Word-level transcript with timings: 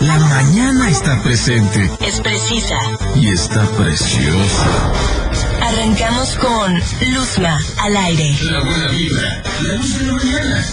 La 0.00 0.18
mañana 0.18 0.90
está 0.90 1.22
presente. 1.22 1.88
Es 2.00 2.20
precisa. 2.20 2.76
Y 3.14 3.28
está 3.28 3.62
preciosa. 3.76 4.92
Arrancamos 5.62 6.36
con 6.36 6.74
Luzma 7.12 7.58
al 7.78 7.96
aire. 7.96 8.36
La 8.42 8.60
buena 8.60 8.88
vibra. 8.88 9.42
La 9.62 9.74
luz 9.74 9.98
de 9.98 10.06
la 10.06 10.12
mañana. 10.14 10.64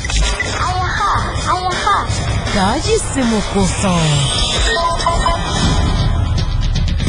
Ay, 0.59 0.79
ajá, 0.81 1.33
ay, 1.47 1.63
ajá. 1.71 2.07
Cállese, 2.53 3.23
mocoso. 3.25 4.44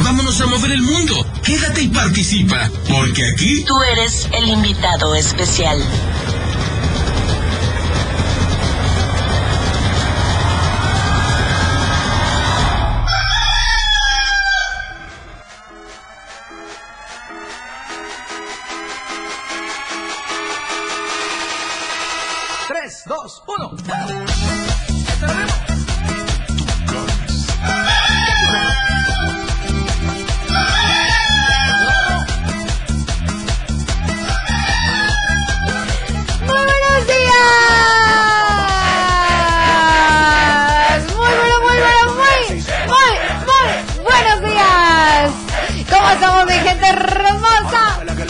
Vámonos 0.07 0.39
a 0.39 0.45
mover 0.47 0.71
el 0.71 0.83
mundo. 0.83 1.15
Quédate 1.43 1.81
y 1.81 1.89
participa. 1.89 2.71
Porque 2.87 3.25
aquí 3.25 3.65
Tú 3.65 3.77
eres 3.91 4.29
el 4.31 4.47
invitado 4.47 5.13
especial. 5.15 5.77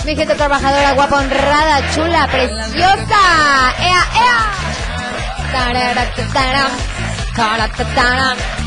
Mi 0.08 0.16
trabajadora, 0.16 0.94
guapa, 0.94 1.18
honrada, 1.18 1.82
chula, 1.94 2.28
preciosa. 2.28 3.20
¡Ea, 3.78 4.04
ea! 4.16 4.40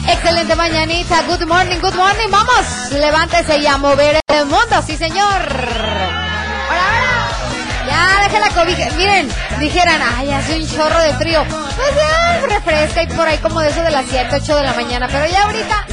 Excelente 0.07 0.55
mañanita. 0.55 1.23
Good 1.23 1.47
morning, 1.47 1.79
good 1.81 1.95
morning. 1.95 2.29
Vamos, 2.31 2.93
levántese 2.93 3.57
y 3.57 3.67
a 3.67 3.79
mover 3.79 4.21
el 4.29 4.45
mundo, 4.45 4.83
sí, 4.87 4.99
señor. 4.99 5.25
Ahora, 6.69 6.85
ahora. 6.93 7.87
Ya, 7.89 8.29
deja 8.29 8.39
la 8.41 8.51
cobija. 8.51 8.91
Miren, 8.99 9.31
dijeran, 9.59 10.03
ay, 10.19 10.33
hace 10.33 10.61
un 10.61 10.69
chorro 10.69 11.01
de 11.01 11.15
frío. 11.15 11.43
Pues 11.49 11.95
ya, 11.97 12.41
refresca 12.49 13.03
y 13.03 13.07
por 13.07 13.27
ahí 13.27 13.39
como 13.39 13.61
de 13.61 13.71
eso 13.71 13.81
de 13.81 13.91
las 13.91 14.05
7, 14.11 14.29
8 14.43 14.57
de 14.57 14.63
la 14.63 14.75
mañana. 14.75 15.09
Pero 15.11 15.25
ya 15.27 15.45
ahorita, 15.45 15.87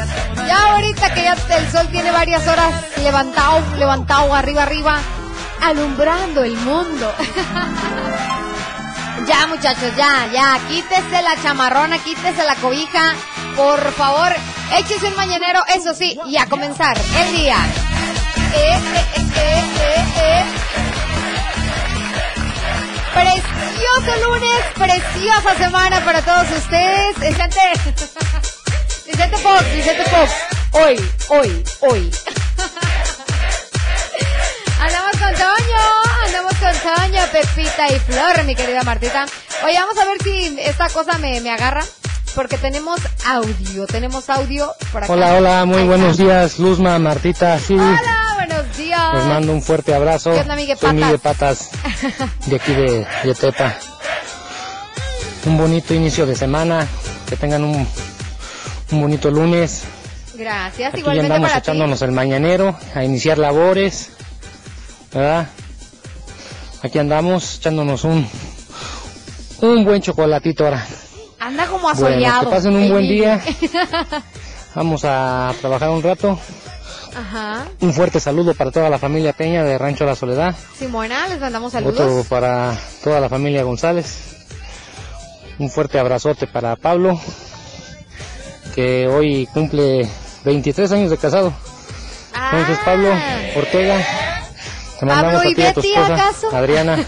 ya 0.45 0.73
ahorita 0.73 1.13
que 1.13 1.23
ya 1.23 1.37
el 1.55 1.71
sol 1.71 1.87
tiene 1.89 2.11
varias 2.11 2.45
horas 2.45 2.73
levantado, 3.01 3.61
levantado, 3.77 4.35
arriba, 4.35 4.63
arriba, 4.63 4.99
alumbrando 5.61 6.43
el 6.43 6.55
mundo. 6.57 7.13
ya, 9.27 9.47
muchachos, 9.47 9.95
ya, 9.95 10.27
ya, 10.31 10.59
quítese 10.67 11.21
la 11.21 11.35
chamarrona, 11.41 11.97
quítese 11.99 12.43
la 12.43 12.55
cobija. 12.55 13.13
Por 13.55 13.79
favor, 13.93 14.33
échese 14.77 15.07
un 15.07 15.15
mañanero, 15.15 15.61
eso 15.73 15.93
sí, 15.93 16.17
y 16.27 16.35
a 16.37 16.45
comenzar 16.47 16.97
el 16.97 17.31
día. 17.35 17.55
Eh, 18.53 18.55
eh, 18.55 18.79
eh, 19.15 19.25
eh, 19.35 19.63
eh, 19.81 20.05
eh. 20.21 20.43
Precioso 23.13 24.11
lunes, 24.29 24.59
preciosa 24.75 25.55
semana 25.57 25.99
para 26.05 26.21
todos 26.21 26.47
ustedes. 26.57 27.19
Vicente, 27.19 27.59
Vicente 29.07 29.37
Fox, 29.37 29.63
Vicente 29.73 30.03
Fox. 30.03 30.31
Hoy, 30.73 30.95
hoy, 31.29 31.63
hoy. 31.81 32.11
Toño, 35.37 36.25
andamos 36.25 36.53
con 36.55 36.71
Toño, 36.71 37.21
Pepita 37.31 37.87
y 37.93 37.99
Flor, 37.99 38.43
mi 38.45 38.55
querida 38.55 38.83
Martita. 38.83 39.25
Oye, 39.65 39.75
vamos 39.79 39.97
a 39.97 40.05
ver 40.05 40.17
si 40.23 40.55
esta 40.59 40.89
cosa 40.89 41.17
me, 41.17 41.39
me 41.41 41.51
agarra. 41.51 41.83
Porque 42.35 42.57
tenemos 42.57 42.99
audio, 43.25 43.87
tenemos 43.87 44.29
audio 44.29 44.71
por 44.91 45.03
acá. 45.03 45.11
Hola, 45.13 45.33
hola, 45.35 45.65
muy 45.65 45.79
Ahí 45.81 45.87
buenos 45.87 46.11
está. 46.11 46.23
días, 46.23 46.59
Luzma, 46.59 46.99
Martita, 46.99 47.57
sí. 47.57 47.73
Hola, 47.73 48.33
buenos 48.35 48.77
días. 48.77 49.13
Les 49.15 49.25
mando 49.25 49.53
un 49.53 49.61
fuerte 49.63 49.93
abrazo. 49.95 50.33
¿Qué 50.33 50.41
onda, 50.41 50.55
Migue 50.55 50.75
Soy 50.75 51.17
Patas? 51.17 51.19
Patas, 51.19 51.69
de 52.45 52.55
aquí 52.55 52.73
de 52.73 53.07
Yetepa. 53.23 53.75
Un 55.45 55.57
bonito 55.57 55.93
inicio 55.95 56.25
de 56.27 56.35
semana, 56.35 56.85
que 57.27 57.35
tengan 57.37 57.63
un, 57.63 57.87
un 58.91 59.01
bonito 59.01 59.31
lunes. 59.31 59.83
Gracias, 60.35 60.89
Aquí 60.89 60.97
ya 60.97 60.99
igualmente 60.99 61.33
andamos 61.33 61.49
para 61.49 61.61
ti. 61.61 61.69
echándonos 61.71 62.01
el 62.03 62.11
mañanero, 62.11 62.77
a 62.93 63.03
iniciar 63.03 63.39
labores, 63.39 64.11
¿verdad? 65.13 65.47
Aquí 66.83 66.99
andamos 66.99 67.57
echándonos 67.57 68.03
un, 68.03 68.27
un 69.61 69.85
buen 69.85 70.01
chocolatito 70.01 70.65
ahora. 70.65 70.85
Anda 71.39 71.65
como 71.67 71.83
Bueno, 71.83 72.07
asoleado. 72.07 72.45
que 72.49 72.55
pasen 72.55 72.75
un 72.75 72.89
buen 72.89 73.07
día. 73.07 73.41
Vamos 74.75 75.01
a 75.05 75.53
trabajar 75.61 75.89
un 75.89 76.03
rato. 76.03 76.39
Ajá. 77.15 77.65
Un 77.79 77.93
fuerte 77.93 78.19
saludo 78.19 78.53
para 78.53 78.69
toda 78.69 78.89
la 78.89 78.99
familia 78.99 79.33
Peña 79.33 79.63
de 79.63 79.77
Rancho 79.77 80.05
La 80.05 80.15
Soledad. 80.15 80.55
Simona, 80.77 81.27
les 81.27 81.39
mandamos 81.39 81.73
Otro 81.73 81.91
saludos. 81.95 82.27
para 82.27 82.77
toda 83.03 83.19
la 83.19 83.27
familia 83.29 83.63
González. 83.63 84.35
Un 85.57 85.71
fuerte 85.71 85.97
abrazote 85.97 86.45
para 86.45 86.75
Pablo, 86.75 87.19
que 88.75 89.07
hoy 89.07 89.47
cumple 89.51 90.07
23 90.45 90.91
años 90.91 91.09
de 91.09 91.17
casado. 91.17 91.51
Entonces, 92.51 92.77
Ah. 92.79 92.85
Pablo 92.85 93.09
Ortega, 93.55 94.05
te 94.99 95.05
mandamos 95.05 95.35
Pablo 95.35 95.49
a 95.49 95.53
ti 95.53 95.61
y 95.61 95.65
a 95.65 95.73
tu 95.73 95.81
Betty, 95.81 95.93
esposa, 95.93 96.13
¿acaso? 96.13 96.55
Adriana, 96.55 97.05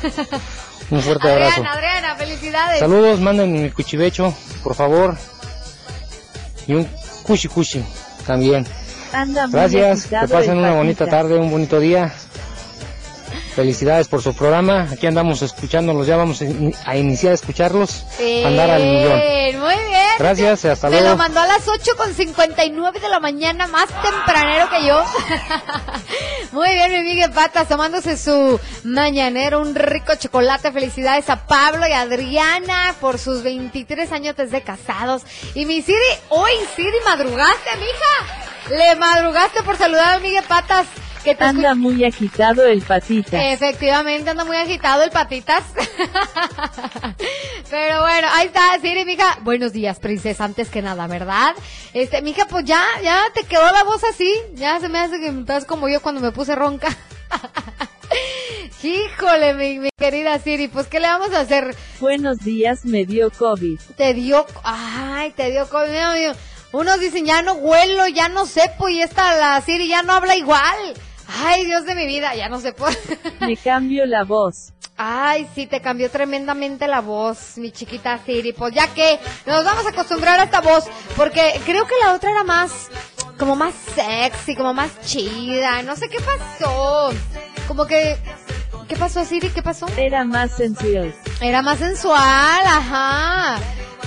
un 0.91 1.01
fuerte 1.01 1.31
abrazo. 1.31 1.51
Adriana, 1.61 1.73
Adriana, 1.73 2.15
felicidades. 2.15 2.79
Saludos, 2.79 3.19
manden 3.19 3.51
mi 3.51 3.71
cuchibecho, 3.71 4.33
por 4.63 4.75
favor. 4.75 5.17
Y 6.67 6.73
un 6.73 6.87
cuchi 7.23 7.47
cuchi 7.47 7.83
también. 8.25 8.65
Anda 9.11 9.47
Gracias, 9.47 10.05
que 10.05 10.27
pasen 10.27 10.57
una 10.57 10.73
bonita 10.73 11.07
tarde, 11.07 11.37
un 11.37 11.49
bonito 11.49 11.79
día. 11.79 12.13
Felicidades 13.63 14.07
por 14.07 14.21
su 14.21 14.33
programa. 14.33 14.87
Aquí 14.89 15.05
andamos 15.05 15.41
escuchándolos, 15.41 16.07
ya 16.07 16.15
vamos 16.15 16.39
a 16.41 16.45
in- 16.45 16.73
a 16.85 16.95
iniciar 16.95 17.33
a 17.33 17.35
escucharlos. 17.35 18.05
Andar 18.45 18.69
al 18.69 18.83
millón. 18.83 19.19
Muy 19.59 19.75
bien. 19.89 20.07
Gracias, 20.17 20.63
hasta 20.63 20.89
Me 20.89 20.95
lo 20.95 21.01
luego. 21.01 21.17
mandó 21.17 21.41
a 21.41 21.45
las 21.45 21.67
8 21.67 21.91
con 21.97 22.13
59 22.13 23.01
de 23.01 23.09
la 23.09 23.19
mañana, 23.19 23.67
más 23.67 23.87
tempranero 24.01 24.69
que 24.69 24.85
yo. 24.87 25.03
Muy 26.53 26.69
bien, 26.73 26.89
mi 26.91 27.01
Miguel 27.01 27.31
Patas, 27.31 27.67
tomándose 27.67 28.15
su 28.15 28.57
mañanero, 28.85 29.59
un 29.59 29.75
rico 29.75 30.15
chocolate. 30.15 30.71
Felicidades 30.71 31.29
a 31.29 31.45
Pablo 31.45 31.85
y 31.85 31.91
a 31.91 32.01
Adriana 32.01 32.95
por 33.01 33.19
sus 33.19 33.43
23 33.43 34.09
años 34.13 34.37
de 34.37 34.61
casados. 34.61 35.23
Y 35.53 35.65
mi 35.65 35.81
Siri, 35.81 35.97
hoy 36.29 36.51
Siri, 36.77 36.95
madrugaste, 37.03 37.69
mija. 37.75 38.77
Le 38.77 38.95
madrugaste 38.95 39.63
por 39.63 39.75
saludar 39.77 40.15
a 40.15 40.19
Miguel 40.19 40.43
Patas. 40.47 40.87
Que 41.23 41.35
te 41.35 41.43
Anda 41.43 41.75
muy 41.75 42.05
agitado 42.05 42.65
el 42.65 42.81
patita. 42.81 43.51
Efectivamente, 43.51 44.29
anda 44.29 44.45
muy 44.45 44.55
agitado 44.55 45.03
el 45.03 45.11
patitas. 45.11 45.63
Pero 47.69 48.01
bueno, 48.01 48.27
ahí 48.31 48.47
está, 48.47 48.79
Siri, 48.81 49.03
mija. 49.03 49.37
Buenos 49.41 49.73
días, 49.73 49.99
princesa, 49.99 50.45
antes 50.45 50.69
que 50.69 50.81
nada, 50.81 51.07
¿verdad? 51.07 51.53
Este, 51.93 52.21
mija, 52.21 52.45
pues 52.47 52.63
ya, 52.65 52.83
ya 53.03 53.23
te 53.33 53.43
quedó 53.43 53.69
la 53.71 53.83
voz 53.83 54.03
así. 54.05 54.33
Ya 54.53 54.79
se 54.79 54.87
me 54.87 54.99
hace 54.99 55.19
que 55.19 55.27
estás 55.27 55.65
como 55.65 55.89
yo 55.89 56.01
cuando 56.01 56.21
me 56.21 56.31
puse 56.31 56.55
ronca. 56.55 56.87
Híjole, 58.83 59.53
mi, 59.55 59.79
mi 59.79 59.89
querida 59.97 60.39
Siri, 60.39 60.69
pues 60.69 60.87
¿qué 60.87 61.01
le 61.01 61.07
vamos 61.07 61.33
a 61.33 61.41
hacer? 61.41 61.75
Buenos 61.99 62.39
días, 62.39 62.85
me 62.85 63.05
dio 63.05 63.29
COVID. 63.29 63.77
Te 63.97 64.13
dio, 64.13 64.45
ay, 64.63 65.31
te 65.31 65.51
dio 65.51 65.67
COVID. 65.67 66.33
Unos 66.71 66.99
dicen, 66.99 67.25
ya 67.25 67.41
no 67.41 67.53
huelo, 67.53 68.07
ya 68.07 68.29
no 68.29 68.45
sepo, 68.45 68.87
y 68.87 69.01
esta, 69.01 69.35
la 69.35 69.59
Siri, 69.61 69.89
ya 69.89 70.03
no 70.03 70.13
habla 70.13 70.37
igual. 70.37 70.93
Ay, 71.37 71.65
Dios 71.65 71.85
de 71.85 71.95
mi 71.95 72.07
vida, 72.07 72.33
ya 72.35 72.49
no 72.49 72.59
sepo. 72.59 72.85
Me 73.39 73.55
cambio 73.55 74.05
la 74.05 74.23
voz. 74.23 74.73
Ay, 74.97 75.47
sí, 75.55 75.65
te 75.67 75.79
cambió 75.79 76.09
tremendamente 76.09 76.87
la 76.87 76.99
voz, 77.01 77.57
mi 77.57 77.71
chiquita 77.71 78.19
Siri. 78.25 78.51
Pues 78.51 78.73
ya 78.73 78.87
que 78.87 79.19
nos 79.45 79.63
vamos 79.63 79.85
a 79.85 79.89
acostumbrar 79.89 80.39
a 80.39 80.43
esta 80.43 80.59
voz, 80.59 80.85
porque 81.15 81.59
creo 81.65 81.85
que 81.85 81.93
la 82.03 82.13
otra 82.13 82.31
era 82.31 82.43
más, 82.43 82.89
como 83.37 83.55
más 83.55 83.73
sexy, 83.95 84.55
como 84.55 84.73
más 84.73 84.99
chida. 85.05 85.83
No 85.83 85.95
sé 85.95 86.09
qué 86.09 86.17
pasó. 86.19 87.11
Como 87.67 87.85
que, 87.85 88.17
¿qué 88.87 88.95
pasó, 88.97 89.23
Siri? 89.23 89.49
¿Qué 89.49 89.61
pasó? 89.61 89.87
Era 89.95 90.25
más 90.25 90.57
sensual. 90.57 91.15
Era 91.39 91.61
más 91.61 91.79
sensual, 91.79 92.65
ajá. 92.65 93.57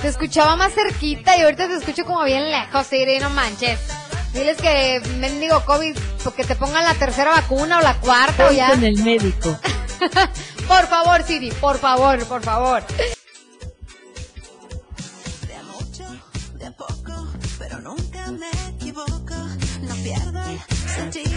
Te 0.01 0.09
escuchaba 0.09 0.55
más 0.57 0.73
cerquita 0.73 1.37
y 1.37 1.41
ahorita 1.41 1.67
te 1.69 1.75
escucho 1.75 2.05
como 2.05 2.23
bien 2.23 2.51
lejos, 2.51 2.85
Siri, 2.85 3.19
no 3.19 3.29
manches. 3.29 3.79
Diles 4.33 4.57
que 4.57 5.01
mendigo 5.19 5.63
COVID, 5.65 5.95
porque 6.23 6.43
te 6.43 6.55
pongan 6.55 6.83
la 6.83 6.95
tercera 6.95 7.31
vacuna 7.31 7.77
o 7.79 7.81
la 7.81 7.95
cuarta 7.99 8.47
o 8.47 8.51
ya. 8.51 8.69
con 8.69 8.83
el 8.83 8.97
médico. 9.03 9.57
Por 10.67 10.87
favor, 10.87 11.23
Siri, 11.23 11.51
por 11.51 11.77
favor, 11.77 12.25
por 12.25 12.41
favor. 12.41 12.83
De 15.47 15.55
a 15.55 15.63
mucho, 15.63 16.03
de 16.55 16.65
a 16.65 16.71
poco, 16.71 17.27
pero 17.59 17.79
nunca 17.81 18.31
me 18.31 18.49
equivoco. 18.69 19.35
No 19.81 19.95
pierdo 20.03 20.39
el 20.43 20.59
sentido. 20.89 21.31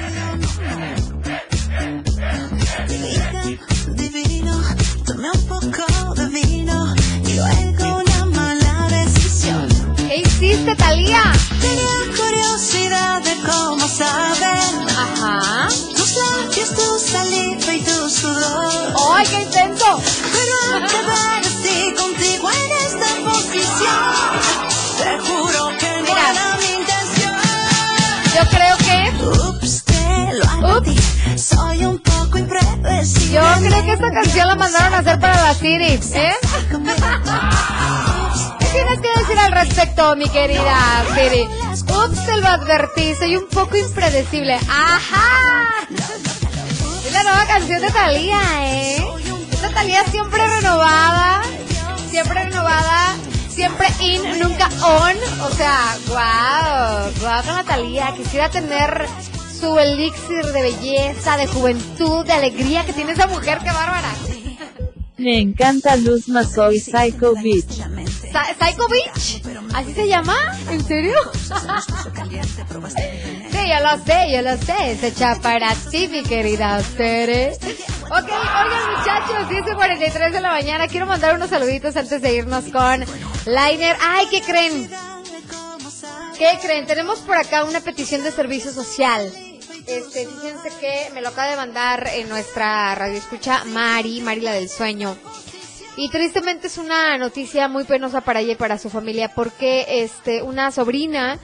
Divino, 2.89 3.59
divino, 3.95 4.63
tomé 5.05 5.31
un 5.31 5.47
poco 5.47 6.15
de 6.15 6.29
vino 6.29 6.95
y 7.25 7.35
luego 7.35 7.99
una 7.99 8.25
mala 8.27 8.87
decisión. 8.91 9.69
¿Qué 9.97 10.17
hiciste, 10.19 10.75
Talía? 10.77 11.33
Curiosidad 12.47 13.23
de 13.23 13.35
cómo 13.43 13.89
saber 13.89 14.87
Ajá. 14.97 15.67
tus 15.69 16.17
labios, 16.17 16.75
tu 16.75 16.99
saliva 17.01 17.75
y 17.75 17.81
tu 17.83 18.09
sudor. 18.09 18.95
¡Ay, 19.15 19.27
qué 19.27 19.43
intenso! 19.43 20.01
Pero 20.33 20.81
ver 20.81 21.41
así 21.41 21.93
contigo 21.99 22.49
en 22.49 22.71
esta 22.87 23.07
posición, 23.29 24.13
te 24.99 25.19
juro 25.29 25.77
que 25.77 25.89
no 25.89 26.03
Mira. 26.03 26.31
era 26.31 26.57
mi 26.59 26.71
intención. 26.81 27.35
Yo 28.37 28.43
creo 28.51 28.77
que, 28.79 29.25
Ups, 29.49 29.83
te 29.85 30.35
lo 30.35 30.77
admití, 30.79 31.39
soy 31.39 31.85
un 31.85 31.99
poco 31.99 32.39
impredecible. 32.39 33.33
yo 33.33 33.43
creo 33.69 33.85
que 33.85 33.93
esta 33.93 34.11
canción 34.13 34.47
la 34.49 34.55
mandaron 34.55 34.95
a 34.95 34.99
hacer 34.99 35.19
para 35.19 35.43
la 35.43 35.55
Siri, 35.55 36.01
¿eh? 36.15 36.35
¿Qué 38.61 38.67
tienes 38.73 39.01
que 39.01 39.21
decir 39.21 39.39
al 39.39 39.53
respecto, 39.53 40.15
mi 40.17 40.29
querida 40.29 41.05
Siri? 41.15 41.49
Ups, 42.05 42.27
te 42.27 42.37
lo 42.37 42.47
advertí, 42.49 43.15
soy 43.15 43.37
un 43.37 43.47
poco 43.49 43.77
impredecible. 43.77 44.59
¡Ajá! 44.69 45.87
Es 47.07 47.13
la 47.13 47.23
nueva 47.23 47.47
canción 47.47 47.81
de 47.81 47.91
Talía, 47.91 48.41
¿eh? 48.65 49.05
Esta 49.51 49.71
Talía 49.71 50.05
siempre 50.05 50.47
renovada, 50.47 51.43
siempre 52.11 52.45
renovada, 52.45 53.15
siempre 53.49 53.89
in, 54.01 54.39
nunca 54.39 54.69
on. 54.83 55.17
O 55.43 55.51
sea, 55.57 55.97
wow, 56.09 57.13
wow 57.21 57.43
con 57.45 57.55
la 57.55 57.65
Talía. 57.65 58.13
Quisiera 58.15 58.51
tener 58.51 59.07
su 59.59 59.79
elixir 59.79 60.45
de 60.53 60.63
belleza, 60.63 61.37
de 61.39 61.47
juventud, 61.47 62.27
de 62.27 62.33
alegría 62.33 62.85
que 62.85 62.93
tiene 62.93 63.13
esa 63.13 63.27
mujer, 63.27 63.59
qué 63.65 63.71
bárbara. 63.71 64.13
Me 65.19 65.39
encanta 65.39 65.97
Luzma, 65.97 66.45
soy 66.45 66.79
Psycho 66.79 67.35
Beach. 67.43 67.65
Psycho 67.67 68.89
Beach, 68.89 69.43
¿así 69.75 69.95
se 69.95 70.09
llama? 70.09 70.37
¿En 70.71 70.85
serio? 70.85 71.15
Sí, 73.51 73.59
yo 73.69 73.81
lo 73.81 74.05
sé, 74.05 74.33
yo 74.33 74.43
lo 74.43 74.57
sé. 74.59 74.97
Se 75.01 75.07
echa 75.09 75.37
para 75.41 75.75
ti, 75.91 76.09
mi 76.09 76.23
querida 76.23 76.83
Tere. 76.97 77.53
Ok, 77.53 78.25
oigan 78.25 78.69
muchachos, 78.99 79.49
10.43 79.49 80.33
de 80.33 80.41
la 80.41 80.51
mañana. 80.51 80.87
Quiero 80.87 81.07
mandar 81.07 81.35
unos 81.35 81.49
saluditos 81.49 81.97
antes 81.97 82.21
de 82.21 82.35
irnos 82.35 82.65
con 82.67 83.01
Liner. 83.47 83.97
Ay, 84.03 84.27
¿qué 84.31 84.43
creen? 84.43 84.91
¿Qué 86.39 86.59
creen? 86.61 86.87
Tenemos 86.87 87.21
por 87.21 87.37
acá 87.39 87.65
una 87.65 87.81
petición 87.81 88.23
de 88.23 88.33
servicio 88.33 88.71
social. 88.71 89.33
Este, 89.87 90.27
fíjense 90.27 90.69
que 90.81 91.11
me 91.15 91.23
lo 91.23 91.29
acaba 91.29 91.49
de 91.51 91.57
mandar 91.57 92.09
en 92.15 92.29
nuestra 92.29 92.95
radio 92.95 93.19
escucha 93.19 93.65
Mari, 93.65 94.21
Mari 94.21 94.41
la 94.41 94.53
del 94.53 94.69
sueño. 94.69 95.17
Y 95.97 96.11
tristemente 96.11 96.67
es 96.67 96.77
una 96.77 97.17
noticia 97.19 97.69
muy 97.69 97.85
penosa 97.85 98.21
para 98.21 98.41
ella 98.41 98.53
y 98.53 98.57
para 98.57 98.79
su 98.79 98.91
familia 98.91 99.33
porque 99.35 99.87
este 100.03 100.43
una 100.43 100.71
sobrina 100.71 101.39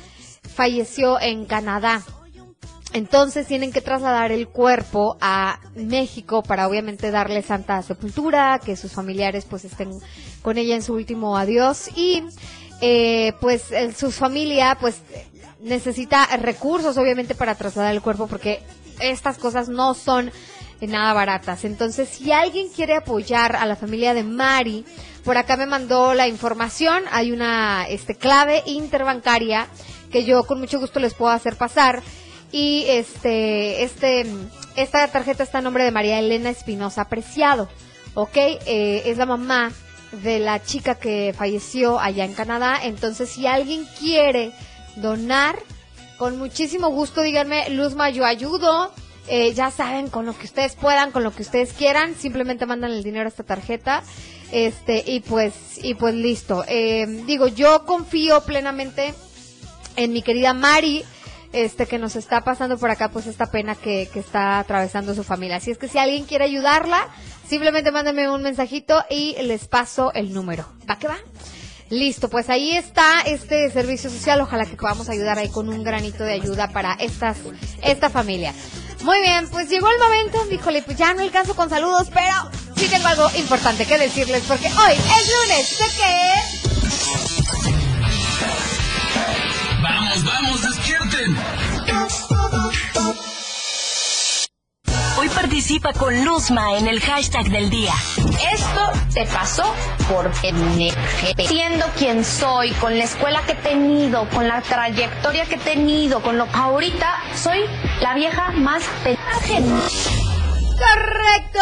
falleció 0.54 1.20
en 1.20 1.46
Canadá. 1.46 2.02
Entonces 2.92 3.46
tienen 3.46 3.72
que 3.72 3.80
trasladar 3.80 4.32
el 4.32 4.48
cuerpo 4.48 5.16
a 5.22 5.58
México 5.74 6.42
para 6.42 6.68
obviamente 6.68 7.10
darle 7.10 7.40
santa 7.42 7.80
sepultura, 7.82 8.60
que 8.62 8.76
sus 8.76 8.92
familiares 8.92 9.46
pues 9.48 9.64
estén 9.64 9.98
con 10.42 10.58
ella 10.58 10.74
en 10.74 10.82
su 10.82 10.92
último 10.92 11.38
adiós 11.38 11.88
y 11.96 12.22
eh, 12.82 13.32
pues 13.40 13.70
el- 13.72 13.94
su 13.94 14.10
familia 14.10 14.76
pues 14.78 15.00
necesita 15.62 16.26
recursos 16.36 16.98
obviamente 16.98 17.34
para 17.34 17.54
trasladar 17.54 17.94
el 17.94 18.02
cuerpo 18.02 18.26
porque 18.26 18.62
estas 19.00 19.38
cosas 19.38 19.68
no 19.68 19.94
son 19.94 20.30
nada 20.80 21.12
baratas. 21.12 21.64
Entonces, 21.64 22.08
si 22.08 22.32
alguien 22.32 22.68
quiere 22.68 22.96
apoyar 22.96 23.56
a 23.56 23.66
la 23.66 23.76
familia 23.76 24.14
de 24.14 24.24
Mari, 24.24 24.84
por 25.24 25.36
acá 25.36 25.56
me 25.56 25.66
mandó 25.66 26.14
la 26.14 26.26
información, 26.26 27.04
hay 27.12 27.30
una 27.30 27.86
este 27.88 28.16
clave 28.16 28.62
interbancaria 28.66 29.68
que 30.10 30.24
yo 30.24 30.44
con 30.44 30.58
mucho 30.58 30.80
gusto 30.80 30.98
les 30.98 31.14
puedo 31.14 31.30
hacer 31.30 31.56
pasar 31.56 32.02
y 32.50 32.84
este 32.88 33.84
este 33.84 34.26
esta 34.74 35.06
tarjeta 35.08 35.44
está 35.44 35.58
a 35.58 35.62
nombre 35.62 35.84
de 35.84 35.92
María 35.92 36.18
Elena 36.18 36.50
Espinosa 36.50 37.04
Preciado, 37.04 37.68
¿ok? 38.14 38.36
Eh, 38.36 39.02
es 39.06 39.16
la 39.16 39.26
mamá 39.26 39.72
de 40.24 40.40
la 40.40 40.62
chica 40.62 40.96
que 40.96 41.32
falleció 41.36 42.00
allá 42.00 42.24
en 42.24 42.34
Canadá, 42.34 42.80
entonces 42.82 43.30
si 43.30 43.46
alguien 43.46 43.86
quiere 43.98 44.52
donar, 44.96 45.58
con 46.18 46.38
muchísimo 46.38 46.88
gusto 46.90 47.22
díganme, 47.22 47.70
Luzma, 47.70 48.10
yo 48.10 48.24
ayudo, 48.24 48.92
eh, 49.28 49.52
ya 49.54 49.70
saben, 49.70 50.08
con 50.08 50.26
lo 50.26 50.36
que 50.36 50.46
ustedes 50.46 50.74
puedan, 50.74 51.12
con 51.12 51.22
lo 51.22 51.34
que 51.34 51.42
ustedes 51.42 51.72
quieran, 51.72 52.14
simplemente 52.14 52.66
mandan 52.66 52.90
el 52.90 53.02
dinero 53.02 53.26
a 53.26 53.28
esta 53.28 53.44
tarjeta, 53.44 54.02
este, 54.50 55.02
y 55.06 55.20
pues, 55.20 55.54
y 55.82 55.94
pues 55.94 56.14
listo. 56.14 56.64
Eh, 56.68 57.06
digo, 57.26 57.48
yo 57.48 57.84
confío 57.86 58.42
plenamente 58.44 59.14
en 59.96 60.12
mi 60.12 60.22
querida 60.22 60.54
Mari, 60.54 61.04
este, 61.52 61.86
que 61.86 61.98
nos 61.98 62.16
está 62.16 62.42
pasando 62.42 62.78
por 62.78 62.90
acá, 62.90 63.10
pues 63.10 63.26
esta 63.26 63.50
pena 63.50 63.74
que, 63.74 64.08
que 64.12 64.20
está 64.20 64.58
atravesando 64.58 65.14
su 65.14 65.22
familia. 65.22 65.56
Así 65.56 65.70
es 65.70 65.78
que 65.78 65.88
si 65.88 65.98
alguien 65.98 66.24
quiere 66.24 66.44
ayudarla, 66.44 67.08
simplemente 67.46 67.92
mándenme 67.92 68.30
un 68.30 68.42
mensajito 68.42 69.04
y 69.10 69.36
les 69.42 69.68
paso 69.68 70.12
el 70.14 70.32
número. 70.32 70.66
¿Va 70.88 70.98
que 70.98 71.08
va? 71.08 71.18
Listo, 71.92 72.30
pues 72.30 72.48
ahí 72.48 72.74
está 72.74 73.20
este 73.20 73.70
servicio 73.70 74.08
social. 74.08 74.40
Ojalá 74.40 74.64
que 74.64 74.76
podamos 74.76 75.10
ayudar 75.10 75.38
ahí 75.38 75.50
con 75.50 75.68
un 75.68 75.84
granito 75.84 76.24
de 76.24 76.32
ayuda 76.32 76.68
para 76.68 76.94
estas, 76.94 77.36
esta 77.82 78.08
familia. 78.08 78.54
Muy 79.02 79.20
bien, 79.20 79.46
pues 79.50 79.68
llegó 79.68 79.90
el 79.90 79.98
momento, 79.98 80.38
híjole, 80.50 80.80
pues 80.80 80.96
ya 80.96 81.12
no 81.12 81.20
alcanzo 81.20 81.54
con 81.54 81.68
saludos, 81.68 82.08
pero 82.10 82.50
sí 82.76 82.88
tengo 82.88 83.08
algo 83.08 83.28
importante 83.36 83.84
que 83.84 83.98
decirles 83.98 84.42
porque 84.48 84.68
hoy 84.68 84.94
es 84.94 85.32
lunes. 85.34 85.68
¿Sé? 85.68 85.84
Vamos, 89.82 90.24
vamos, 90.24 90.62
despierten. 90.62 91.36
Hoy 95.22 95.28
participa 95.28 95.92
con 95.92 96.24
Luzma 96.24 96.76
en 96.76 96.88
el 96.88 97.00
hashtag 97.00 97.44
del 97.44 97.70
día. 97.70 97.94
Esto 98.52 98.90
te 99.14 99.24
pasó 99.26 99.72
por 100.08 100.28
NGP. 100.28 101.46
Siendo 101.46 101.86
quien 101.96 102.24
soy, 102.24 102.72
con 102.72 102.98
la 102.98 103.04
escuela 103.04 103.40
que 103.46 103.52
he 103.52 103.54
tenido, 103.54 104.28
con 104.30 104.48
la 104.48 104.60
trayectoria 104.62 105.44
que 105.44 105.54
he 105.54 105.58
tenido, 105.58 106.20
con 106.22 106.38
lo 106.38 106.48
ahorita 106.52 107.22
soy 107.40 107.60
la 108.00 108.14
vieja 108.14 108.50
más 108.50 108.82
pendeja. 109.04 109.30
Correcto, 110.90 111.60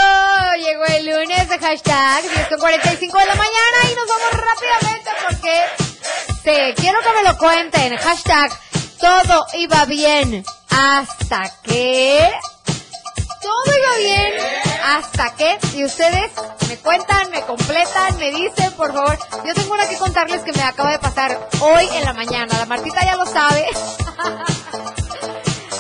llegó 0.57 0.85
el 0.97 1.05
lunes 1.05 1.49
de 1.51 1.59
hashtag 1.59 2.25
10.45 2.49 2.99
de 2.99 3.27
la 3.27 3.35
mañana 3.35 3.79
y 3.85 3.95
nos 3.95 4.09
vamos 4.09 4.31
rápidamente 4.33 5.11
porque 5.29 5.61
sí, 6.45 6.81
quiero 6.81 6.99
que 7.03 7.13
me 7.13 7.29
lo 7.31 7.37
cuenten. 7.37 7.95
Hashtag 7.99 8.59
todo 8.99 9.45
iba 9.53 9.85
bien 9.85 10.47
hasta 10.71 11.53
que... 11.63 12.27
Todo 13.41 13.79
iba 13.79 13.97
bien 13.99 14.33
hasta 14.85 15.35
que... 15.35 15.59
Y 15.75 15.85
ustedes 15.85 16.31
me 16.69 16.77
cuentan, 16.79 17.31
me 17.31 17.41
completan, 17.43 18.19
me 18.19 18.31
dicen, 18.31 18.73
por 18.73 18.93
favor. 18.93 19.19
Yo 19.47 19.55
tengo 19.55 19.75
una 19.75 19.89
que 19.89 19.97
contarles 19.97 20.43
que 20.43 20.53
me 20.53 20.63
acaba 20.63 20.93
de 20.93 20.99
pasar 20.99 21.49
hoy 21.61 21.89
en 21.95 22.05
la 22.05 22.13
mañana. 22.13 22.59
La 22.59 22.67
Martita 22.67 23.03
ya 23.05 23.17
lo 23.17 23.27
sabe. 23.27 23.67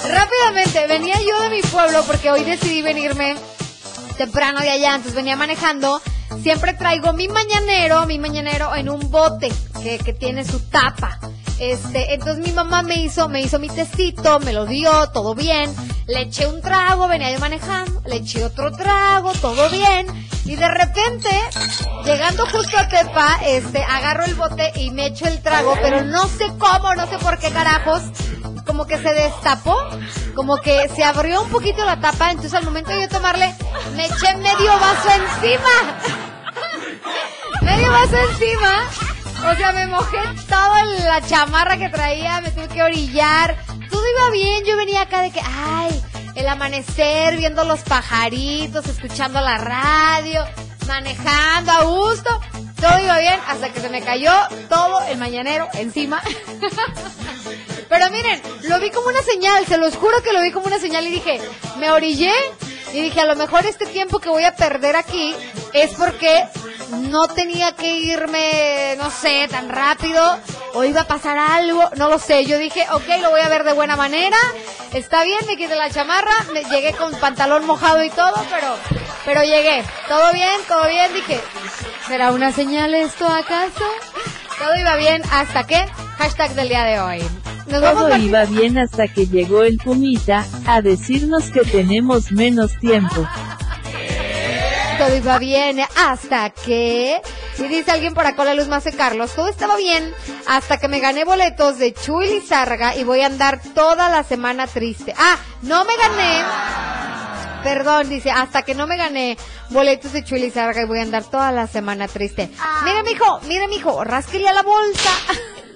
Rápidamente, 0.09 0.87
venía 0.87 1.17
yo 1.21 1.41
de 1.43 1.51
mi 1.51 1.63
pueblo 1.63 2.03
porque 2.05 2.31
hoy 2.31 2.45
decidí 2.45 2.83
venirme 2.83 3.37
temprano 4.17 4.61
de 4.61 4.71
allá, 4.71 4.91
entonces 4.91 5.15
venía 5.15 5.37
manejando. 5.37 6.01
Siempre 6.43 6.75
traigo 6.75 7.13
mi 7.13 7.29
mañanero, 7.29 8.07
mi 8.07 8.19
mañanero 8.19 8.75
en 8.75 8.89
un 8.89 9.11
bote 9.11 9.53
que, 9.83 9.99
que 9.99 10.13
tiene 10.13 10.45
su 10.45 10.61
tapa. 10.71 11.19
Este, 11.61 12.15
entonces 12.15 12.39
mi 12.39 12.53
mamá 12.53 12.83
me 12.83 12.97
hizo, 12.97 13.29
me 13.29 13.43
hizo 13.43 13.59
mi 13.59 13.69
tecito, 13.69 14.41
me 14.41 14.55
lo 14.55 14.65
dio, 14.65 15.11
todo 15.11 15.35
bien. 15.35 15.71
Le 16.07 16.23
eché 16.23 16.47
un 16.47 16.63
trago, 16.63 17.07
venía 17.07 17.31
yo 17.31 17.39
manejando, 17.39 18.01
le 18.07 18.17
eché 18.17 18.43
otro 18.45 18.73
trago, 18.73 19.33
todo 19.43 19.69
bien. 19.69 20.07
Y 20.47 20.57
de 20.57 20.67
repente, 20.67 21.29
llegando 22.07 22.47
justo 22.47 22.79
a 22.79 22.89
Tepa, 22.89 23.41
este, 23.45 23.85
agarro 23.85 24.25
el 24.25 24.35
bote 24.37 24.73
y 24.77 24.91
me 24.91 25.07
echo 25.07 25.27
el 25.27 25.43
trago, 25.43 25.77
pero 25.83 26.03
no 26.03 26.27
sé 26.29 26.47
cómo, 26.59 26.95
no 26.95 27.07
sé 27.07 27.19
por 27.19 27.39
qué 27.39 27.51
carajos, 27.51 28.05
como 28.67 28.87
que 28.87 28.97
se 28.97 29.13
destapó, 29.13 29.77
como 30.35 30.57
que 30.57 30.89
se 30.89 31.05
abrió 31.05 31.43
un 31.43 31.51
poquito 31.51 31.85
la 31.85 32.01
tapa, 32.01 32.31
entonces 32.31 32.55
al 32.55 32.65
momento 32.65 32.91
de 32.91 33.03
yo 33.03 33.09
tomarle, 33.11 33.55
me 33.97 34.07
eché 34.07 34.35
medio 34.37 34.73
vaso 34.81 35.09
encima. 35.11 35.99
medio 37.61 37.91
vaso 37.91 38.17
encima. 38.17 39.10
O 39.43 39.55
sea, 39.57 39.73
me 39.73 39.87
mojé 39.87 40.19
toda 40.49 40.85
la 40.85 41.27
chamarra 41.27 41.79
que 41.79 41.89
traía, 41.89 42.41
me 42.41 42.51
tuve 42.51 42.69
que 42.69 42.83
orillar. 42.83 43.57
Todo 43.91 44.03
iba 44.17 44.31
bien, 44.31 44.65
yo 44.65 44.77
venía 44.77 45.03
acá 45.03 45.23
de 45.23 45.31
que, 45.31 45.41
ay, 45.43 46.03
el 46.35 46.47
amanecer, 46.47 47.37
viendo 47.37 47.65
los 47.65 47.81
pajaritos, 47.81 48.87
escuchando 48.87 49.41
la 49.41 49.59
radio, 49.59 50.45
manejando 50.87 51.73
a 51.73 51.85
gusto. 51.85 52.41
Todo 52.81 53.03
iba 53.03 53.19
bien 53.19 53.41
hasta 53.49 53.73
que 53.73 53.81
se 53.81 53.89
me 53.89 54.03
cayó 54.03 54.33
todo 54.69 55.01
el 55.07 55.19
mañanero 55.19 55.69
encima. 55.75 56.23
Pero 57.89 58.11
miren, 58.11 58.41
lo 58.69 58.79
vi 58.79 58.91
como 58.91 59.09
una 59.09 59.23
señal, 59.23 59.67
se 59.67 59.79
los 59.79 59.97
juro 59.97 60.23
que 60.23 60.33
lo 60.33 60.43
vi 60.43 60.53
como 60.53 60.67
una 60.67 60.79
señal 60.79 61.07
y 61.07 61.11
dije, 61.11 61.41
me 61.79 61.91
orillé 61.91 62.33
y 62.93 63.01
dije, 63.01 63.21
a 63.21 63.27
lo 63.27 63.37
mejor 63.37 63.67
este 63.67 63.87
tiempo 63.87 64.21
que 64.21 64.29
voy 64.29 64.45
a 64.45 64.55
perder 64.55 64.97
aquí 64.97 65.35
es 65.73 65.91
porque 65.95 66.45
no 66.91 67.29
tenía 67.29 67.73
que 67.73 67.99
irme, 67.99 68.97
no 68.99 69.11
sé, 69.11 69.47
tan 69.51 69.69
rápido 69.69 70.39
o 70.75 70.85
iba 70.85 71.03
a 71.03 71.07
pasar 71.07 71.39
algo, 71.39 71.89
no 71.97 72.09
lo 72.09 72.19
sé. 72.19 72.45
Yo 72.45 72.59
dije, 72.59 72.87
ok, 72.93 73.07
lo 73.23 73.31
voy 73.31 73.41
a 73.41 73.49
ver 73.49 73.65
de 73.65 73.73
buena 73.73 73.97
manera, 73.97 74.37
está 74.93 75.25
bien, 75.25 75.41
me 75.47 75.57
quité 75.57 75.77
la 75.77 75.91
chamarra, 75.91 76.33
me 76.53 76.65
llegué 76.65 76.93
con 76.93 77.13
pantalón 77.15 77.67
mojado 77.67 78.03
y 78.03 78.11
todo, 78.11 78.35
pero, 78.51 78.77
pero 79.25 79.43
llegué. 79.43 79.83
Todo 80.09 80.33
bien, 80.33 80.61
todo 80.69 80.89
bien, 80.89 81.13
dije, 81.15 81.41
¿será 82.07 82.33
una 82.33 82.53
señal 82.53 82.95
esto 82.95 83.27
acaso? 83.27 83.85
Todo 84.59 84.77
iba 84.79 84.97
bien 84.97 85.23
hasta 85.33 85.65
que, 85.65 85.87
hashtag 86.19 86.55
del 86.55 86.69
día 86.69 86.85
de 86.85 87.01
hoy. 87.01 87.23
Nos 87.67 87.81
Todo 87.81 88.17
iba 88.17 88.45
bien 88.47 88.79
hasta 88.79 89.07
que 89.07 89.27
llegó 89.27 89.63
el 89.63 89.79
Pumita, 89.79 90.45
a 90.67 90.83
decirnos 90.83 91.51
que 91.51 91.61
tenemos 91.61 92.33
menos 92.33 92.77
tiempo. 92.79 93.27
Todo 95.01 95.17
iba 95.17 95.39
bien 95.39 95.81
hasta 95.97 96.51
que... 96.51 97.23
Y 97.57 97.63
dice 97.69 97.91
alguien 97.91 98.13
por 98.13 98.27
acá, 98.27 98.45
la 98.45 98.53
luz 98.53 98.69
más 98.69 98.85
de 98.85 98.93
Carlos, 98.93 99.33
todo 99.35 99.49
estaba 99.49 99.77
bien 99.77 100.15
hasta 100.47 100.77
que 100.77 100.89
me 100.89 101.01
gané 101.01 101.25
boletos 101.25 101.79
de 101.79 101.95
Chuy 101.95 102.29
Lizárraga 102.29 102.95
y 102.95 103.05
voy 103.05 103.23
a 103.23 103.27
andar 103.27 103.63
toda 103.75 104.11
la 104.11 104.25
semana 104.25 104.67
triste. 104.67 105.15
Ah, 105.17 105.39
no 105.63 105.87
me 105.87 105.97
gané. 105.97 106.45
Perdón, 107.63 108.11
dice, 108.11 108.31
hasta 108.31 108.61
que 108.61 108.75
no 108.75 108.87
me 108.87 108.99
gané 108.99 109.39
boletos 109.71 110.13
de 110.13 110.23
Chuy 110.23 110.39
Lizárraga 110.39 110.83
y 110.83 110.87
voy 110.87 110.99
a 110.99 111.03
andar 111.03 111.25
toda 111.25 111.51
la 111.51 111.67
semana 111.67 112.07
triste. 112.07 112.51
Mire, 112.85 113.03
mijo, 113.03 113.41
mire, 113.49 113.69
mijo, 113.69 114.05
rásquele 114.05 114.51
a 114.51 114.53
la 114.53 114.63
bolsa. 114.63 115.11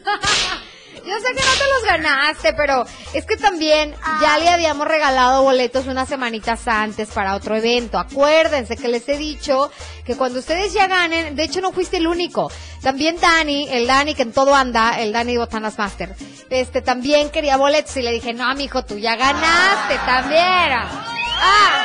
Yo 1.06 1.14
sé 1.20 1.34
que 1.34 1.42
no 1.42 1.52
te 1.52 1.70
los 1.70 1.84
ganaste, 1.84 2.54
pero 2.54 2.86
es 3.12 3.26
que 3.26 3.36
también 3.36 3.94
ya 4.22 4.38
le 4.38 4.48
habíamos 4.48 4.86
regalado 4.88 5.42
boletos 5.42 5.86
unas 5.86 6.08
semanitas 6.08 6.66
antes 6.66 7.10
para 7.10 7.34
otro 7.34 7.56
evento. 7.56 7.98
Acuérdense 7.98 8.76
que 8.76 8.88
les 8.88 9.06
he 9.08 9.18
dicho 9.18 9.70
que 10.06 10.16
cuando 10.16 10.38
ustedes 10.38 10.72
ya 10.72 10.86
ganen, 10.86 11.36
de 11.36 11.44
hecho 11.44 11.60
no 11.60 11.72
fuiste 11.72 11.98
el 11.98 12.06
único. 12.06 12.50
También 12.82 13.20
Dani, 13.20 13.68
el 13.70 13.86
Dani 13.86 14.14
que 14.14 14.22
en 14.22 14.32
todo 14.32 14.54
anda, 14.54 14.98
el 14.98 15.12
Dani 15.12 15.36
Botanas 15.36 15.76
Master, 15.76 16.14
este 16.48 16.80
también 16.80 17.28
quería 17.30 17.58
boletos 17.58 17.94
y 17.98 18.02
le 18.02 18.12
dije, 18.12 18.32
no, 18.32 18.54
mijo, 18.54 18.84
tú 18.84 18.98
ya 18.98 19.16
ganaste 19.16 19.98
también. 20.06 20.72
Ah, 20.72 21.84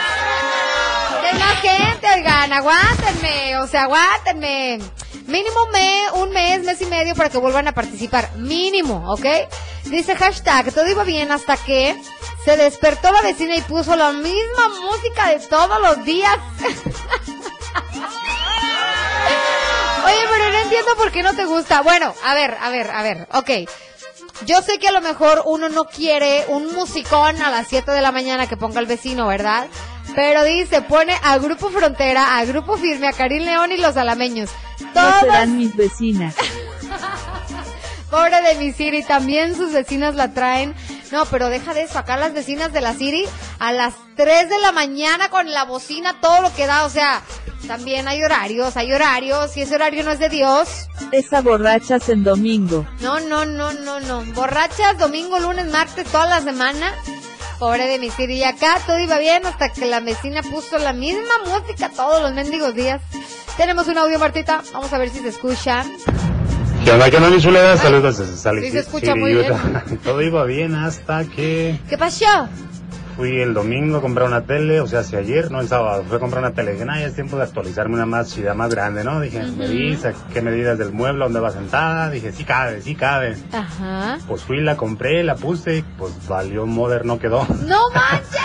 hay 1.26 1.40
más 1.40 1.62
gente, 1.62 2.08
oigan, 2.16 2.54
aguántenme, 2.54 3.58
o 3.60 3.68
sea, 3.68 3.84
aguántenme. 3.84 4.80
Mínimo 5.30 5.68
me, 5.72 6.12
un 6.14 6.32
mes, 6.32 6.64
mes 6.64 6.82
y 6.82 6.86
medio 6.88 7.14
para 7.14 7.30
que 7.30 7.38
vuelvan 7.38 7.68
a 7.68 7.72
participar. 7.72 8.36
Mínimo, 8.36 9.14
¿ok? 9.14 9.26
Dice 9.86 10.16
hashtag, 10.16 10.74
todo 10.74 10.90
iba 10.90 11.04
bien 11.04 11.32
hasta 11.32 11.56
que 11.56 11.96
se 12.44 12.58
despertó 12.58 13.12
la 13.12 13.22
vecina 13.22 13.56
y 13.56 13.62
puso 13.62 13.96
la 13.96 14.12
misma 14.12 14.70
música 14.82 15.28
de 15.30 15.40
todos 15.40 15.80
los 15.82 16.04
días. 16.04 16.36
Oye, 20.06 20.26
pero 20.32 20.52
no 20.52 20.58
entiendo 20.64 20.96
por 20.98 21.12
qué 21.12 21.22
no 21.22 21.36
te 21.36 21.46
gusta. 21.46 21.82
Bueno, 21.82 22.16
a 22.24 22.34
ver, 22.34 22.58
a 22.60 22.72
ver, 22.72 22.90
a 22.90 23.04
ver, 23.04 23.28
ok. 23.32 23.50
Yo 24.48 24.64
sé 24.64 24.80
que 24.80 24.88
a 24.88 24.92
lo 24.92 25.02
mejor 25.02 25.44
uno 25.46 25.70
no 25.70 25.86
quiere 25.86 26.46
un 26.48 26.74
musicón 26.74 27.40
a 27.42 27.52
las 27.52 27.68
7 27.68 27.92
de 27.92 28.02
la 28.02 28.12
mañana 28.12 28.48
que 28.48 28.58
ponga 28.58 28.80
el 28.80 28.88
vecino, 28.88 29.28
¿verdad? 29.28 29.68
Pero 30.16 30.44
dice, 30.44 30.82
pone 30.82 31.16
a 31.24 31.38
Grupo 31.38 31.70
Frontera, 31.70 32.40
a 32.40 32.46
Grupo 32.46 32.78
Firme, 32.78 33.08
a 33.08 33.14
Karim 33.14 33.44
León 33.44 33.72
y 33.72 33.78
los 33.78 33.96
alameños. 33.96 34.50
No 34.82 34.94
Todos, 34.94 35.20
serán 35.22 35.58
mis 35.58 35.76
vecinas. 35.76 36.36
pobre 38.10 38.42
de 38.42 38.56
mi 38.56 38.72
Siri, 38.72 39.04
también 39.04 39.56
sus 39.56 39.72
vecinas 39.72 40.16
la 40.16 40.34
traen. 40.34 40.74
No, 41.12 41.26
pero 41.26 41.50
deja 41.50 41.74
de 41.74 41.84
eso, 41.84 41.98
acá 41.98 42.18
las 42.18 42.34
vecinas 42.34 42.72
de 42.72 42.82
la 42.82 42.94
Siri 42.94 43.26
a 43.60 43.72
las 43.72 43.96
3 44.16 44.50
de 44.50 44.60
la 44.60 44.72
mañana 44.72 45.30
con 45.30 45.52
la 45.52 45.66
bocina, 45.66 46.20
todo 46.22 46.42
lo 46.42 46.54
que 46.54 46.68
da, 46.68 46.86
o 46.86 46.90
sea, 46.90 47.24
también 47.68 48.08
hay 48.08 48.24
horarios, 48.24 48.78
hay 48.78 48.94
horarios, 48.94 49.56
y 49.58 49.62
ese 49.62 49.76
horario 49.76 50.04
no 50.04 50.12
es 50.12 50.20
de 50.20 50.30
Dios. 50.30 50.88
Esa 51.12 51.42
borrachas 51.42 52.10
en 52.10 52.24
domingo. 52.24 52.86
No, 53.02 53.20
no, 53.20 53.46
no, 53.46 53.74
no, 53.74 54.00
no. 54.00 54.24
Borrachas, 54.34 54.98
domingo, 54.98 55.40
lunes, 55.40 55.66
martes, 55.72 56.06
toda 56.08 56.26
la 56.26 56.42
semana. 56.42 56.94
Pobre 57.58 57.88
de 57.88 58.00
mi 58.00 58.10
Siri. 58.10 58.38
Y 58.38 58.44
acá 58.44 58.80
todo 58.86 59.00
iba 59.00 59.20
bien 59.20 59.46
hasta 59.46 59.74
que 59.74 59.86
la 59.86 60.00
vecina 60.00 60.42
puso 60.42 60.78
la 60.78 60.94
misma 60.94 61.34
música 61.46 61.90
todos 61.90 62.22
los 62.22 62.34
mendigos 62.34 62.74
días. 62.74 63.02
Tenemos 63.60 63.90
un 63.90 63.98
audio, 63.98 64.18
Martita. 64.20 64.62
Vamos 64.72 64.94
a 64.94 64.98
ver 64.98 65.10
si 65.10 65.20
se 65.20 65.28
escucha. 65.28 65.84
¿Qué 66.86 66.92
onda, 66.92 67.10
qué 67.10 67.18
onda, 67.18 67.30
mi 67.30 67.42
chulada? 67.42 67.76
Saludos 67.76 68.18
desde 68.18 68.38
Salt 68.38 68.64
sí 68.64 68.72
se 68.72 68.80
escucha 68.80 69.16
muy 69.16 69.36
Utah. 69.36 69.84
Todo 70.06 70.22
iba 70.22 70.46
bien 70.46 70.76
hasta 70.76 71.26
que 71.26 71.78
¿Qué 71.90 71.98
pasó? 71.98 72.48
Fui 73.20 73.42
el 73.42 73.54
domingo 73.54 73.98
a 73.98 74.02
comprar 74.02 74.30
una 74.30 74.46
tele, 74.46 74.80
o 74.80 74.88
sea, 74.88 75.04
si 75.04 75.18
ayer, 75.18 75.52
no 75.52 75.60
el 75.60 75.68
sábado, 75.68 76.06
fui 76.08 76.16
a 76.16 76.20
comprar 76.22 76.42
una 76.42 76.54
tele. 76.54 76.72
Dije, 76.72 76.86
ya 76.86 77.06
es 77.06 77.16
tiempo 77.16 77.36
de 77.36 77.44
actualizarme 77.44 77.96
una 77.96 78.06
más 78.06 78.34
chida, 78.34 78.54
más 78.54 78.74
grande, 78.74 79.04
¿no? 79.04 79.20
Dije, 79.20 79.44
me 79.44 79.68
vi, 79.68 80.00
qué 80.34 80.42
medidas 80.42 80.78
del 80.78 80.94
mueble, 80.94 81.26
dónde 81.26 81.42
va 81.42 81.52
sentada. 81.52 82.10
Dije, 82.10 82.32
sí 82.32 82.46
cabe, 82.46 82.82
sí 82.82 82.96
cabe. 82.96 83.36
Ajá. 83.52 84.20
Pues 84.26 84.44
fui, 84.44 84.62
la 84.62 84.78
compré, 84.78 85.22
la 85.26 85.36
puse, 85.36 85.84
pues 85.98 86.14
valió 86.30 86.66
moder, 86.66 87.06
no 87.06 87.20
quedó. 87.20 87.46
¡No 87.68 87.90
manches! 87.94 88.40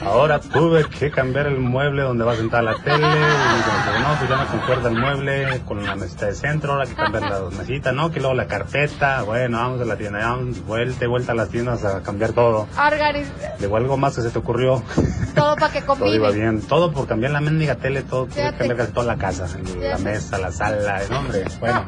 Ahora 0.04 0.40
tuve 0.40 0.86
que 0.86 1.10
cambiar 1.10 1.46
el 1.46 1.58
mueble 1.58 2.02
donde 2.02 2.24
va 2.24 2.34
sentada 2.34 2.62
la 2.62 2.74
tele. 2.76 3.06
Y 3.06 3.10
dije, 3.10 4.00
no, 4.00 4.16
pues 4.18 4.30
ya 4.30 4.36
me 4.36 4.46
concuerda 4.46 4.88
el 4.88 4.98
mueble 4.98 5.60
con 5.66 5.84
la 5.84 5.94
mesita 5.94 6.26
de 6.26 6.34
centro, 6.34 6.72
ahora 6.72 6.86
que 6.86 6.94
cambiar 6.94 7.30
la 7.30 7.40
mesita, 7.50 7.92
¿no? 7.92 8.10
Que 8.10 8.20
luego 8.20 8.34
la 8.34 8.46
carpeta. 8.46 9.22
Bueno, 9.22 9.58
vamos 9.58 9.80
a 9.80 9.84
la 9.84 9.96
tienda, 9.96 10.20
ya 10.20 10.28
vamos, 10.30 10.64
vuelta 10.64 11.04
y 11.04 11.08
vuelta 11.08 11.32
a 11.32 11.34
las 11.34 11.50
tiendas 11.50 11.84
a 11.84 12.02
cambiar 12.02 12.32
todo. 12.32 12.66
Organiz... 12.78 13.30
Luego 13.58 13.76
algo 13.76 13.96
más 13.98 14.09
que 14.14 14.22
se 14.22 14.30
te 14.30 14.38
ocurrió. 14.38 14.82
Todo 15.34 15.56
para 15.56 15.72
que 15.72 15.82
Todo 15.82 16.12
iba 16.14 16.26
combine. 16.28 16.50
bien. 16.50 16.62
Todo 16.62 16.92
por 16.92 17.06
cambiar 17.06 17.32
la 17.32 17.40
mendiga 17.40 17.74
tele, 17.76 18.02
todo. 18.02 18.26
Tuve 18.26 18.34
que 18.52 18.56
cambiar 18.58 18.76
casi 18.76 18.92
toda 18.92 19.06
la 19.06 19.16
casa. 19.16 19.46
La 19.80 19.98
mesa, 19.98 20.38
la 20.38 20.50
sala, 20.52 21.02
el 21.02 21.12
hombre. 21.12 21.44
Bueno. 21.60 21.84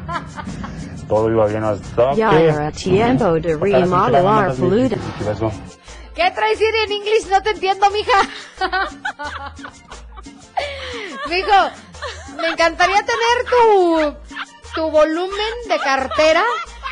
Todo 1.07 1.29
iba 1.29 1.45
bien 1.47 1.63
hasta 1.63 2.13
Ya 2.13 2.29
que... 2.29 2.45
era 2.47 2.71
tiempo 2.71 3.33
de 3.33 3.57
remodelar. 3.57 4.55
¿Qué 4.55 4.97
pasó? 5.25 5.51
¿Qué 6.15 6.31
traes 6.31 6.57
Siri 6.59 6.77
en 6.85 6.91
inglés? 6.93 7.27
No 7.29 7.41
te 7.41 7.49
entiendo, 7.51 7.87
mija. 7.91 8.29
Mijo, 11.29 11.71
me 12.41 12.47
encantaría 12.49 13.01
tener 13.03 13.45
tu, 13.49 14.15
tu 14.75 14.91
volumen 14.91 15.53
de 15.67 15.77
cartera 15.79 16.43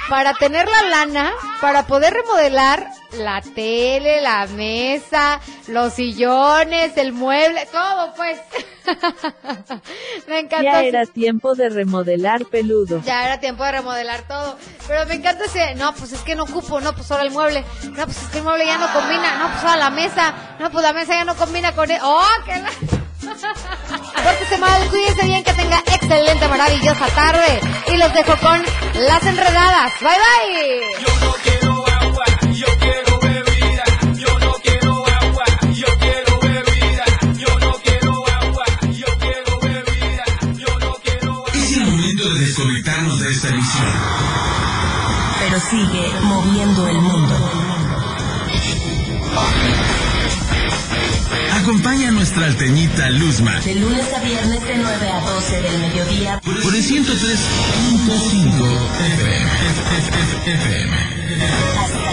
para 0.09 0.33
tener 0.33 0.67
la 0.67 0.89
lana, 0.89 1.31
para 1.59 1.85
poder 1.87 2.13
remodelar 2.13 2.87
la 3.13 3.41
tele, 3.41 4.21
la 4.21 4.47
mesa, 4.47 5.39
los 5.67 5.93
sillones, 5.93 6.97
el 6.97 7.13
mueble, 7.13 7.67
todo 7.71 8.13
pues. 8.15 8.39
me 10.27 10.39
encanta. 10.39 10.63
Ya 10.63 10.83
era 10.83 11.05
tiempo 11.05 11.55
de 11.55 11.69
remodelar 11.69 12.45
peludo. 12.45 13.01
Ya 13.03 13.25
era 13.25 13.39
tiempo 13.39 13.63
de 13.63 13.71
remodelar 13.73 14.27
todo. 14.27 14.57
Pero 14.87 15.05
me 15.05 15.15
encanta 15.15 15.45
ese, 15.45 15.75
no, 15.75 15.93
pues 15.93 16.13
es 16.13 16.21
que 16.21 16.35
no 16.35 16.43
ocupo, 16.43 16.79
no, 16.81 16.93
pues 16.93 17.11
ahora 17.11 17.23
el 17.23 17.31
mueble. 17.31 17.63
No, 17.83 18.05
pues 18.05 18.21
es 18.21 18.27
que 18.29 18.39
el 18.39 18.43
mueble 18.43 18.65
ya 18.65 18.77
no 18.77 18.91
combina. 18.93 19.37
No, 19.37 19.51
pues 19.51 19.63
ahora 19.63 19.77
la 19.77 19.89
mesa. 19.89 20.33
No, 20.59 20.71
pues 20.71 20.83
la 20.83 20.93
mesa 20.93 21.13
ya 21.13 21.25
no 21.25 21.35
combina 21.35 21.73
con 21.73 21.89
él. 21.91 21.99
¡Oh, 22.01 22.25
qué 22.45 22.59
la... 22.59 23.00
Pórtese 23.31 24.57
mal, 24.57 24.87
cuídense 24.89 25.25
bien, 25.25 25.41
que 25.43 25.53
tenga 25.53 25.79
excelente, 25.79 26.47
maravillosa 26.49 27.07
tarde. 27.07 27.61
Y 27.87 27.97
los 27.97 28.13
dejo 28.13 28.35
con 28.37 28.61
las 29.07 29.25
enredadas. 29.25 29.93
Bye, 30.01 30.09
bye. 30.09 31.11
Es 41.53 41.77
el 41.77 41.85
momento 41.85 42.29
de 42.33 42.39
desconectarnos 42.39 43.19
de 43.21 43.31
esta 43.31 43.47
emisión. 43.47 43.93
Pero 45.39 45.59
sigue 45.61 46.11
moviendo 46.21 46.87
el 46.89 46.97
mundo. 46.97 47.80
Acompaña 51.71 52.09
a 52.09 52.11
nuestra 52.11 52.47
alteñita 52.47 53.09
Luzma 53.11 53.61
De 53.61 53.75
lunes 53.75 54.13
a 54.13 54.19
viernes 54.19 54.61
de 54.61 54.75
9 54.75 55.09
a 55.09 55.21
12 55.21 55.61
del 55.61 55.79
mediodía. 55.79 56.41
por 56.41 56.75
el 56.75 56.83
103.5 56.83 57.07
FM. 60.43 60.91
Próxima. 61.71 62.10